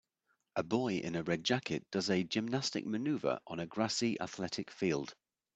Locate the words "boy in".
0.63-1.15